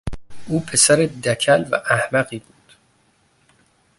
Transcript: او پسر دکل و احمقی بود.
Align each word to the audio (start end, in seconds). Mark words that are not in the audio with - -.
او 0.47 0.59
پسر 0.65 0.95
دکل 1.23 1.65
و 1.71 1.75
احمقی 1.89 2.39
بود. 2.39 2.73